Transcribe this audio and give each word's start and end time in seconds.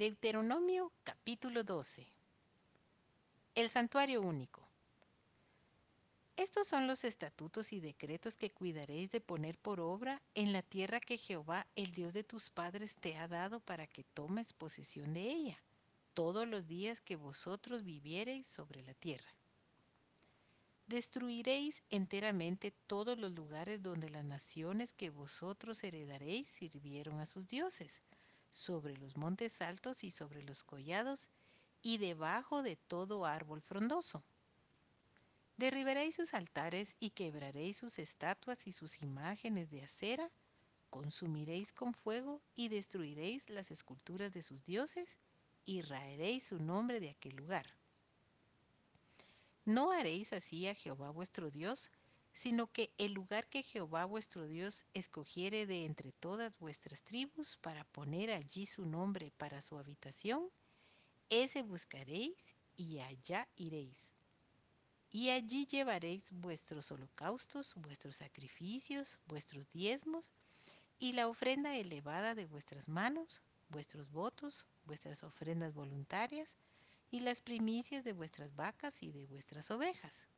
Deuteronomio 0.00 0.90
capítulo 1.04 1.62
12. 1.62 2.10
El 3.54 3.68
santuario 3.68 4.22
único. 4.22 4.66
Estos 6.36 6.68
son 6.68 6.86
los 6.86 7.04
estatutos 7.04 7.74
y 7.74 7.80
decretos 7.80 8.38
que 8.38 8.50
cuidaréis 8.50 9.10
de 9.10 9.20
poner 9.20 9.58
por 9.58 9.78
obra 9.78 10.22
en 10.34 10.54
la 10.54 10.62
tierra 10.62 11.00
que 11.00 11.18
Jehová, 11.18 11.66
el 11.76 11.92
Dios 11.92 12.14
de 12.14 12.24
tus 12.24 12.48
padres, 12.48 12.96
te 12.96 13.18
ha 13.18 13.28
dado 13.28 13.60
para 13.60 13.86
que 13.86 14.02
tomes 14.02 14.54
posesión 14.54 15.12
de 15.12 15.20
ella, 15.20 15.62
todos 16.14 16.48
los 16.48 16.66
días 16.66 17.02
que 17.02 17.16
vosotros 17.16 17.84
viviereis 17.84 18.46
sobre 18.46 18.82
la 18.82 18.94
tierra. 18.94 19.34
Destruiréis 20.86 21.84
enteramente 21.90 22.72
todos 22.86 23.18
los 23.18 23.32
lugares 23.32 23.82
donde 23.82 24.08
las 24.08 24.24
naciones 24.24 24.94
que 24.94 25.10
vosotros 25.10 25.84
heredaréis 25.84 26.46
sirvieron 26.46 27.20
a 27.20 27.26
sus 27.26 27.48
dioses, 27.48 28.00
sobre 28.50 28.96
los 28.96 29.16
montes 29.16 29.62
altos 29.62 30.04
y 30.04 30.10
sobre 30.10 30.42
los 30.42 30.64
collados, 30.64 31.28
y 31.82 31.98
debajo 31.98 32.62
de 32.62 32.76
todo 32.76 33.24
árbol 33.24 33.62
frondoso. 33.62 34.22
Derribaréis 35.56 36.16
sus 36.16 36.34
altares 36.34 36.96
y 37.00 37.10
quebraréis 37.10 37.78
sus 37.78 37.98
estatuas 37.98 38.66
y 38.66 38.72
sus 38.72 39.02
imágenes 39.02 39.70
de 39.70 39.82
acera, 39.82 40.30
consumiréis 40.90 41.72
con 41.72 41.94
fuego 41.94 42.42
y 42.56 42.68
destruiréis 42.68 43.48
las 43.48 43.70
esculturas 43.70 44.32
de 44.32 44.42
sus 44.42 44.62
dioses, 44.64 45.18
y 45.64 45.82
raeréis 45.82 46.44
su 46.44 46.58
nombre 46.58 47.00
de 47.00 47.10
aquel 47.10 47.36
lugar. 47.36 47.66
No 49.64 49.92
haréis 49.92 50.32
así 50.32 50.66
a 50.66 50.74
Jehová 50.74 51.10
vuestro 51.10 51.50
Dios, 51.50 51.90
sino 52.32 52.70
que 52.72 52.92
el 52.98 53.12
lugar 53.12 53.48
que 53.48 53.62
Jehová 53.62 54.04
vuestro 54.04 54.46
Dios 54.46 54.86
escogiere 54.94 55.66
de 55.66 55.84
entre 55.84 56.12
todas 56.12 56.56
vuestras 56.58 57.02
tribus 57.02 57.56
para 57.56 57.84
poner 57.84 58.30
allí 58.30 58.66
su 58.66 58.86
nombre 58.86 59.32
para 59.36 59.60
su 59.62 59.78
habitación, 59.78 60.48
ese 61.28 61.62
buscaréis 61.62 62.54
y 62.76 63.00
allá 63.00 63.48
iréis. 63.56 64.12
Y 65.12 65.30
allí 65.30 65.66
llevaréis 65.66 66.30
vuestros 66.32 66.92
holocaustos, 66.92 67.74
vuestros 67.76 68.16
sacrificios, 68.16 69.18
vuestros 69.26 69.68
diezmos 69.68 70.32
y 71.00 71.12
la 71.12 71.26
ofrenda 71.26 71.76
elevada 71.76 72.34
de 72.36 72.46
vuestras 72.46 72.88
manos, 72.88 73.42
vuestros 73.68 74.10
votos, 74.10 74.66
vuestras 74.84 75.24
ofrendas 75.24 75.74
voluntarias 75.74 76.56
y 77.10 77.20
las 77.20 77.42
primicias 77.42 78.04
de 78.04 78.12
vuestras 78.12 78.54
vacas 78.54 79.02
y 79.02 79.10
de 79.10 79.26
vuestras 79.26 79.70
ovejas 79.72 80.28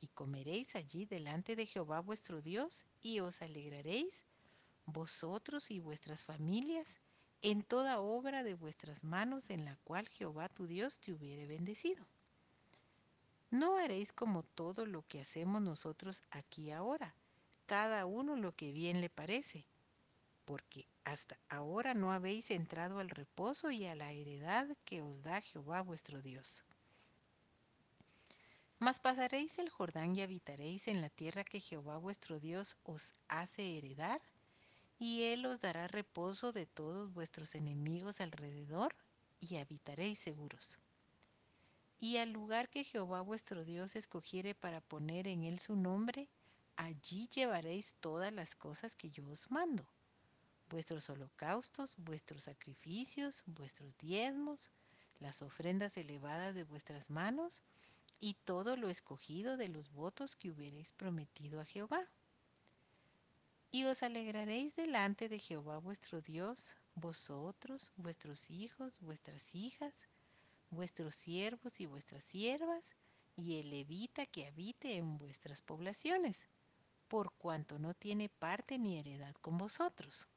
y 0.00 0.08
comeréis 0.08 0.76
allí 0.76 1.04
delante 1.04 1.56
de 1.56 1.66
Jehová 1.66 2.00
vuestro 2.00 2.40
Dios, 2.40 2.86
y 3.00 3.20
os 3.20 3.42
alegraréis, 3.42 4.24
vosotros 4.86 5.70
y 5.70 5.78
vuestras 5.78 6.24
familias, 6.24 6.98
en 7.42 7.62
toda 7.62 8.00
obra 8.00 8.42
de 8.42 8.54
vuestras 8.54 9.04
manos 9.04 9.50
en 9.50 9.64
la 9.64 9.76
cual 9.84 10.08
Jehová 10.08 10.48
tu 10.48 10.66
Dios 10.66 10.98
te 11.00 11.12
hubiere 11.12 11.46
bendecido. 11.46 12.06
No 13.50 13.78
haréis 13.78 14.12
como 14.12 14.42
todo 14.42 14.86
lo 14.86 15.02
que 15.08 15.20
hacemos 15.20 15.60
nosotros 15.62 16.22
aquí 16.30 16.70
ahora, 16.70 17.14
cada 17.66 18.06
uno 18.06 18.36
lo 18.36 18.54
que 18.54 18.72
bien 18.72 19.00
le 19.00 19.10
parece, 19.10 19.66
porque 20.44 20.86
hasta 21.04 21.38
ahora 21.48 21.94
no 21.94 22.12
habéis 22.12 22.50
entrado 22.50 22.98
al 22.98 23.10
reposo 23.10 23.70
y 23.70 23.86
a 23.86 23.94
la 23.94 24.12
heredad 24.12 24.68
que 24.84 25.02
os 25.02 25.22
da 25.22 25.40
Jehová 25.40 25.82
vuestro 25.82 26.22
Dios. 26.22 26.64
Mas 28.80 28.98
pasaréis 28.98 29.58
el 29.58 29.68
Jordán 29.68 30.16
y 30.16 30.22
habitaréis 30.22 30.88
en 30.88 31.02
la 31.02 31.10
tierra 31.10 31.44
que 31.44 31.60
Jehová 31.60 31.98
vuestro 31.98 32.40
Dios 32.40 32.78
os 32.82 33.12
hace 33.28 33.76
heredar, 33.76 34.22
y 34.98 35.24
él 35.24 35.44
os 35.44 35.60
dará 35.60 35.86
reposo 35.86 36.50
de 36.52 36.64
todos 36.64 37.12
vuestros 37.12 37.54
enemigos 37.54 38.22
alrededor, 38.22 38.94
y 39.38 39.56
habitaréis 39.56 40.18
seguros. 40.18 40.78
Y 42.00 42.16
al 42.16 42.32
lugar 42.32 42.70
que 42.70 42.84
Jehová 42.84 43.20
vuestro 43.20 43.66
Dios 43.66 43.96
escogiere 43.96 44.54
para 44.54 44.80
poner 44.80 45.26
en 45.26 45.44
él 45.44 45.58
su 45.58 45.76
nombre, 45.76 46.30
allí 46.76 47.28
llevaréis 47.28 47.96
todas 48.00 48.32
las 48.32 48.54
cosas 48.54 48.96
que 48.96 49.10
yo 49.10 49.28
os 49.28 49.50
mando, 49.50 49.86
vuestros 50.70 51.10
holocaustos, 51.10 51.96
vuestros 51.98 52.44
sacrificios, 52.44 53.42
vuestros 53.44 53.94
diezmos, 53.98 54.70
las 55.18 55.42
ofrendas 55.42 55.98
elevadas 55.98 56.54
de 56.54 56.64
vuestras 56.64 57.10
manos, 57.10 57.62
y 58.20 58.34
todo 58.44 58.76
lo 58.76 58.90
escogido 58.90 59.56
de 59.56 59.68
los 59.68 59.90
votos 59.90 60.36
que 60.36 60.50
hubierais 60.50 60.92
prometido 60.92 61.60
a 61.60 61.64
Jehová. 61.64 62.06
Y 63.72 63.84
os 63.84 64.02
alegraréis 64.02 64.76
delante 64.76 65.28
de 65.28 65.38
Jehová 65.38 65.78
vuestro 65.78 66.20
Dios, 66.20 66.76
vosotros, 66.94 67.92
vuestros 67.96 68.50
hijos, 68.50 69.00
vuestras 69.00 69.54
hijas, 69.54 70.06
vuestros 70.70 71.14
siervos 71.14 71.80
y 71.80 71.86
vuestras 71.86 72.22
siervas, 72.22 72.94
y 73.36 73.58
el 73.58 73.70
levita 73.70 74.26
que 74.26 74.46
habite 74.46 74.96
en 74.96 75.16
vuestras 75.16 75.62
poblaciones, 75.62 76.48
por 77.08 77.32
cuanto 77.32 77.78
no 77.78 77.94
tiene 77.94 78.28
parte 78.28 78.78
ni 78.78 78.98
heredad 78.98 79.34
con 79.36 79.56
vosotros. 79.56 80.28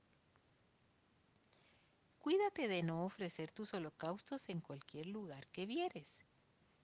Cuídate 2.20 2.70
de 2.70 2.84
no 2.84 3.04
ofrecer 3.04 3.52
tus 3.52 3.74
holocaustos 3.74 4.48
en 4.48 4.62
cualquier 4.62 5.08
lugar 5.08 5.48
que 5.48 5.66
vieres 5.66 6.24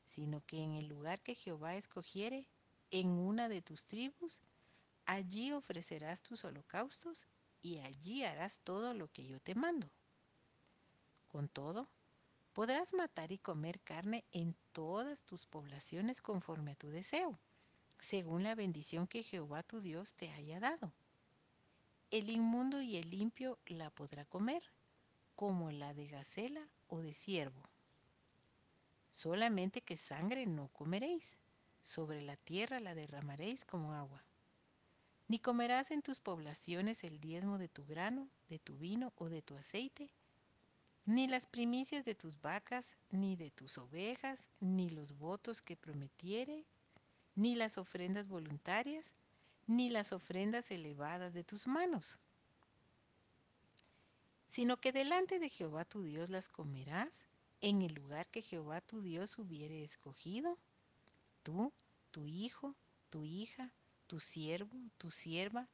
sino 0.09 0.41
que 0.41 0.63
en 0.63 0.73
el 0.73 0.87
lugar 0.87 1.21
que 1.21 1.35
Jehová 1.35 1.75
escogiere, 1.75 2.49
en 2.89 3.09
una 3.09 3.47
de 3.47 3.61
tus 3.61 3.85
tribus, 3.85 4.41
allí 5.05 5.51
ofrecerás 5.51 6.23
tus 6.23 6.43
holocaustos 6.43 7.27
y 7.61 7.77
allí 7.77 8.23
harás 8.23 8.61
todo 8.61 8.95
lo 8.95 9.07
que 9.11 9.27
yo 9.27 9.39
te 9.39 9.53
mando. 9.53 9.87
Con 11.27 11.47
todo, 11.47 11.87
podrás 12.53 12.93
matar 12.93 13.31
y 13.31 13.37
comer 13.37 13.79
carne 13.81 14.25
en 14.31 14.55
todas 14.71 15.23
tus 15.23 15.45
poblaciones 15.45 16.21
conforme 16.21 16.71
a 16.71 16.75
tu 16.75 16.89
deseo, 16.89 17.39
según 17.99 18.43
la 18.43 18.55
bendición 18.55 19.05
que 19.05 19.21
Jehová 19.21 19.61
tu 19.61 19.79
Dios 19.79 20.15
te 20.15 20.31
haya 20.31 20.59
dado. 20.59 20.91
El 22.09 22.31
inmundo 22.31 22.81
y 22.81 22.97
el 22.97 23.11
limpio 23.11 23.59
la 23.67 23.91
podrá 23.91 24.25
comer, 24.25 24.63
como 25.35 25.71
la 25.71 25.93
de 25.93 26.07
gacela 26.07 26.67
o 26.87 26.99
de 27.03 27.13
ciervo 27.13 27.61
solamente 29.11 29.81
que 29.81 29.97
sangre 29.97 30.45
no 30.45 30.67
comeréis, 30.69 31.39
sobre 31.81 32.21
la 32.21 32.35
tierra 32.35 32.79
la 32.79 32.95
derramaréis 32.95 33.65
como 33.65 33.93
agua. 33.93 34.23
Ni 35.27 35.39
comerás 35.39 35.91
en 35.91 36.01
tus 36.01 36.19
poblaciones 36.19 37.03
el 37.03 37.19
diezmo 37.19 37.57
de 37.57 37.67
tu 37.67 37.85
grano, 37.85 38.27
de 38.49 38.59
tu 38.59 38.77
vino 38.77 39.13
o 39.17 39.29
de 39.29 39.41
tu 39.41 39.55
aceite, 39.55 40.11
ni 41.05 41.27
las 41.27 41.47
primicias 41.47 42.05
de 42.05 42.15
tus 42.15 42.39
vacas, 42.41 42.97
ni 43.09 43.35
de 43.35 43.51
tus 43.51 43.77
ovejas, 43.77 44.49
ni 44.59 44.89
los 44.89 45.17
votos 45.17 45.61
que 45.61 45.75
prometiere, 45.75 46.65
ni 47.35 47.55
las 47.55 47.77
ofrendas 47.77 48.27
voluntarias, 48.27 49.15
ni 49.65 49.89
las 49.89 50.11
ofrendas 50.13 50.71
elevadas 50.71 51.33
de 51.33 51.43
tus 51.43 51.67
manos, 51.67 52.17
sino 54.47 54.77
que 54.77 54.91
delante 54.91 55.39
de 55.39 55.49
Jehová 55.49 55.85
tu 55.85 56.01
Dios 56.01 56.29
las 56.29 56.49
comerás 56.49 57.27
en 57.61 57.81
el 57.81 57.93
lugar 57.93 58.29
que 58.29 58.41
Jehová 58.41 58.81
tu 58.81 59.01
Dios 59.01 59.37
hubiere 59.37 59.83
escogido, 59.83 60.57
tú, 61.43 61.73
tu 62.11 62.25
hijo, 62.27 62.75
tu 63.09 63.25
hija, 63.25 63.73
tu 64.07 64.19
siervo, 64.19 64.77
tu 64.97 65.11
sierva 65.11 65.67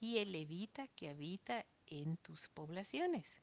y 0.00 0.18
el 0.18 0.32
levita 0.32 0.88
que 0.88 1.08
habita 1.08 1.66
en 1.86 2.16
tus 2.16 2.48
poblaciones. 2.48 3.40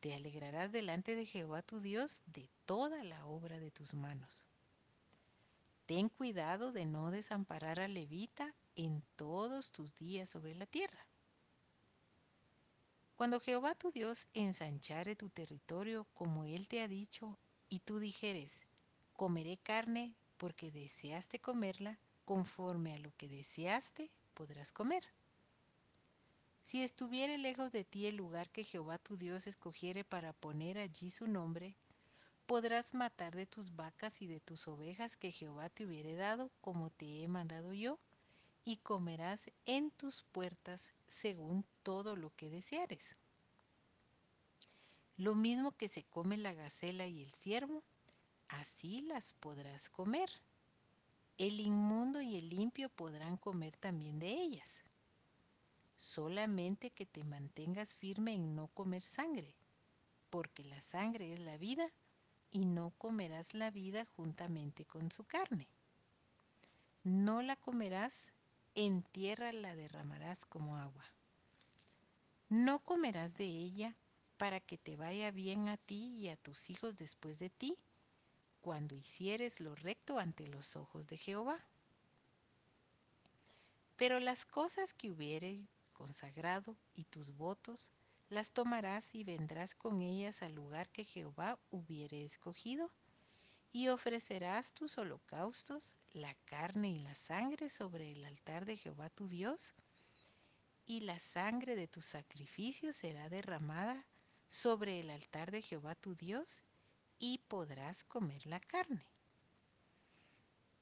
Te 0.00 0.14
alegrarás 0.14 0.70
delante 0.70 1.16
de 1.16 1.26
Jehová 1.26 1.62
tu 1.62 1.80
Dios 1.80 2.22
de 2.26 2.48
toda 2.64 3.02
la 3.04 3.26
obra 3.26 3.58
de 3.58 3.70
tus 3.70 3.94
manos. 3.94 4.46
Ten 5.86 6.08
cuidado 6.08 6.70
de 6.72 6.86
no 6.86 7.10
desamparar 7.10 7.80
al 7.80 7.94
levita 7.94 8.54
en 8.76 9.02
todos 9.16 9.72
tus 9.72 9.94
días 9.96 10.28
sobre 10.28 10.54
la 10.54 10.66
tierra 10.66 11.07
cuando 13.18 13.40
Jehová 13.40 13.74
tu 13.74 13.90
Dios 13.90 14.28
ensanchare 14.32 15.16
tu 15.16 15.28
territorio 15.28 16.06
como 16.14 16.44
Él 16.44 16.68
te 16.68 16.82
ha 16.82 16.86
dicho, 16.86 17.36
y 17.68 17.80
tú 17.80 17.98
dijeres, 17.98 18.64
comeré 19.12 19.56
carne 19.56 20.14
porque 20.36 20.70
deseaste 20.70 21.40
comerla, 21.40 21.98
conforme 22.24 22.94
a 22.94 22.98
lo 23.00 23.10
que 23.16 23.28
deseaste, 23.28 24.12
podrás 24.34 24.70
comer. 24.70 25.02
Si 26.62 26.84
estuviere 26.84 27.38
lejos 27.38 27.72
de 27.72 27.82
ti 27.82 28.06
el 28.06 28.14
lugar 28.14 28.50
que 28.50 28.62
Jehová 28.62 28.98
tu 28.98 29.16
Dios 29.16 29.48
escogiere 29.48 30.04
para 30.04 30.32
poner 30.32 30.78
allí 30.78 31.10
su 31.10 31.26
nombre, 31.26 31.74
podrás 32.46 32.94
matar 32.94 33.34
de 33.34 33.46
tus 33.46 33.74
vacas 33.74 34.22
y 34.22 34.28
de 34.28 34.38
tus 34.38 34.68
ovejas 34.68 35.16
que 35.16 35.32
Jehová 35.32 35.70
te 35.70 35.84
hubiere 35.84 36.14
dado, 36.14 36.52
como 36.60 36.88
te 36.90 37.24
he 37.24 37.26
mandado 37.26 37.74
yo, 37.74 37.98
y 38.68 38.76
comerás 38.76 39.50
en 39.64 39.90
tus 39.90 40.24
puertas 40.24 40.92
según 41.06 41.64
todo 41.82 42.16
lo 42.16 42.36
que 42.36 42.50
deseares. 42.50 43.16
Lo 45.16 45.34
mismo 45.34 45.72
que 45.72 45.88
se 45.88 46.04
come 46.04 46.36
la 46.36 46.52
gacela 46.52 47.06
y 47.06 47.22
el 47.22 47.32
ciervo, 47.32 47.82
así 48.48 49.00
las 49.00 49.32
podrás 49.32 49.88
comer. 49.88 50.28
El 51.38 51.60
inmundo 51.60 52.20
y 52.20 52.36
el 52.36 52.50
limpio 52.50 52.90
podrán 52.90 53.38
comer 53.38 53.74
también 53.78 54.18
de 54.18 54.32
ellas. 54.32 54.82
Solamente 55.96 56.90
que 56.90 57.06
te 57.06 57.24
mantengas 57.24 57.94
firme 57.94 58.34
en 58.34 58.54
no 58.54 58.68
comer 58.68 59.02
sangre. 59.02 59.54
porque 60.28 60.62
la 60.62 60.82
sangre 60.82 61.32
es 61.32 61.40
la 61.40 61.56
vida, 61.56 61.90
y 62.50 62.66
no 62.66 62.92
comerás 62.98 63.54
la 63.54 63.70
vida 63.70 64.04
juntamente 64.04 64.84
con 64.84 65.10
su 65.10 65.24
carne. 65.24 65.66
No 67.02 67.40
la 67.40 67.56
comerás, 67.56 68.34
en 68.80 69.02
tierra 69.02 69.52
la 69.52 69.74
derramarás 69.74 70.44
como 70.44 70.76
agua. 70.76 71.04
No 72.48 72.78
comerás 72.78 73.36
de 73.36 73.44
ella 73.44 73.96
para 74.36 74.60
que 74.60 74.78
te 74.78 74.94
vaya 74.94 75.32
bien 75.32 75.68
a 75.68 75.76
ti 75.76 76.14
y 76.16 76.28
a 76.28 76.36
tus 76.36 76.70
hijos 76.70 76.96
después 76.96 77.40
de 77.40 77.50
ti, 77.50 77.76
cuando 78.60 78.94
hicieres 78.94 79.58
lo 79.58 79.74
recto 79.74 80.20
ante 80.20 80.46
los 80.46 80.76
ojos 80.76 81.08
de 81.08 81.16
Jehová. 81.16 81.58
Pero 83.96 84.20
las 84.20 84.44
cosas 84.44 84.94
que 84.94 85.10
hubieres 85.10 85.66
consagrado 85.92 86.76
y 86.94 87.02
tus 87.02 87.36
votos, 87.36 87.90
las 88.30 88.52
tomarás 88.52 89.16
y 89.16 89.24
vendrás 89.24 89.74
con 89.74 90.02
ellas 90.02 90.40
al 90.42 90.54
lugar 90.54 90.88
que 90.90 91.02
Jehová 91.02 91.58
hubiere 91.72 92.24
escogido, 92.24 92.92
y 93.72 93.88
ofrecerás 93.88 94.72
tus 94.72 94.98
holocaustos, 94.98 95.94
la 96.12 96.34
carne 96.44 96.90
y 96.90 96.98
la 97.00 97.14
sangre 97.14 97.68
sobre 97.68 98.12
el 98.12 98.24
altar 98.24 98.64
de 98.64 98.76
Jehová 98.76 99.10
tu 99.10 99.28
Dios, 99.28 99.74
y 100.86 101.00
la 101.00 101.18
sangre 101.18 101.76
de 101.76 101.86
tus 101.86 102.06
sacrificios 102.06 102.96
será 102.96 103.28
derramada 103.28 104.06
sobre 104.48 105.00
el 105.00 105.10
altar 105.10 105.50
de 105.50 105.60
Jehová 105.60 105.94
tu 105.94 106.14
Dios, 106.14 106.62
y 107.18 107.38
podrás 107.48 108.04
comer 108.04 108.46
la 108.46 108.60
carne. 108.60 109.04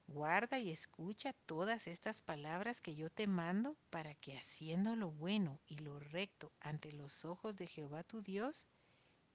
Guarda 0.09 0.61
y 0.61 0.71
escucha 0.71 1.33
todas 1.47 1.89
estas 1.89 2.23
palabras 2.23 2.81
que 2.81 2.95
yo 2.95 3.11
te 3.11 3.27
mando 3.27 3.77
para 3.91 4.15
que 4.15 4.39
haciendo 4.39 4.95
lo 4.95 5.11
bueno 5.11 5.59
y 5.67 5.79
lo 5.79 5.99
recto 5.99 6.53
ante 6.61 6.93
los 6.93 7.25
ojos 7.25 7.57
de 7.57 7.67
Jehová 7.67 8.05
tu 8.05 8.23
Dios, 8.23 8.69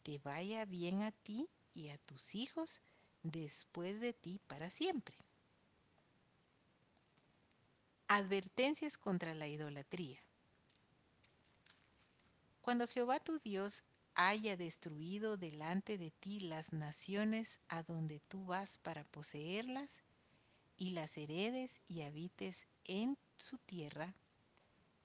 te 0.03 0.19
vaya 0.19 0.63
bien 0.63 1.01
a 1.01 1.12
ti 1.12 1.50
y 1.74 1.89
a 1.89 1.98
tus 1.98 2.36
hijos 2.36 2.81
después 3.23 4.00
de 4.01 4.13
ti 4.13 4.39
para 4.47 4.69
siempre. 4.69 5.15
Advertencias 8.07 8.97
contra 8.97 9.33
la 9.33 9.47
idolatría. 9.47 10.19
Cuando 12.62 12.88
Jehová 12.88 13.19
tu 13.19 13.38
Dios 13.39 13.83
haya 14.13 14.57
destruido 14.57 15.38
delante 15.38 15.97
de 15.97 16.12
ti 16.12 16.39
las 16.41 16.73
naciones 16.73 17.59
a 17.69 17.83
donde 17.83 18.19
tú 18.19 18.45
vas 18.45 18.77
para 18.77 19.03
poseerlas, 19.06 20.03
y 20.81 20.91
las 20.91 21.15
heredes 21.15 21.83
y 21.85 22.01
habites 22.01 22.67
en 22.85 23.15
su 23.35 23.59
tierra, 23.59 24.15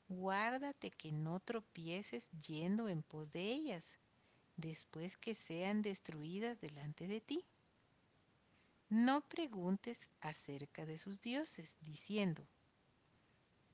guárdate 0.09 0.91
que 0.91 1.13
no 1.13 1.39
tropieces 1.39 2.31
yendo 2.31 2.89
en 2.89 3.03
pos 3.03 3.31
de 3.31 3.53
ellas, 3.53 3.99
después 4.57 5.19
que 5.19 5.35
sean 5.35 5.83
destruidas 5.83 6.63
delante 6.63 7.07
de 7.07 7.21
ti. 7.21 7.45
No 8.99 9.21
preguntes 9.21 10.09
acerca 10.23 10.87
de 10.87 10.97
sus 10.97 11.21
dioses, 11.21 11.77
diciendo, 11.83 12.49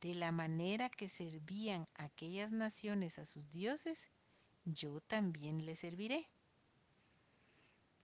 de 0.00 0.16
la 0.16 0.32
manera 0.32 0.90
que 0.90 1.08
servían 1.08 1.86
aquellas 1.94 2.50
naciones 2.50 3.20
a 3.20 3.24
sus 3.24 3.48
dioses, 3.48 4.10
yo 4.64 5.00
también 5.00 5.64
les 5.64 5.78
serviré. 5.78 6.28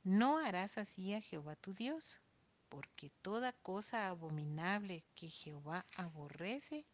No 0.05 0.39
harás 0.39 0.79
así 0.79 1.13
a 1.13 1.21
Jehová 1.21 1.57
tu 1.57 1.73
Dios, 1.73 2.21
porque 2.69 3.11
toda 3.21 3.53
cosa 3.53 4.07
abominable 4.07 5.05
que 5.17 5.29
Jehová 5.29 5.85
aborrece, 5.97 6.87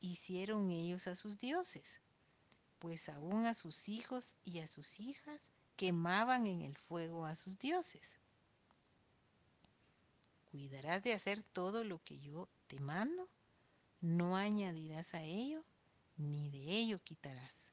hicieron 0.00 0.72
ellos 0.72 1.06
a 1.06 1.14
sus 1.14 1.38
dioses, 1.38 2.00
pues 2.80 3.08
aún 3.08 3.46
a 3.46 3.54
sus 3.54 3.88
hijos 3.88 4.34
y 4.42 4.58
a 4.58 4.66
sus 4.66 4.98
hijas 4.98 5.52
quemaban 5.76 6.48
en 6.48 6.62
el 6.62 6.76
fuego 6.76 7.26
a 7.26 7.36
sus 7.36 7.60
dioses. 7.60 8.18
Cuidarás 10.50 11.02
de 11.02 11.12
hacer 11.12 11.42
todo 11.42 11.84
lo 11.84 12.02
que 12.02 12.18
yo 12.20 12.48
te 12.66 12.80
mando, 12.80 13.28
no 14.00 14.36
añadirás 14.36 15.14
a 15.14 15.22
ello, 15.22 15.64
ni 16.16 16.48
de 16.48 16.58
ello 16.58 16.98
quitarás. 17.04 17.72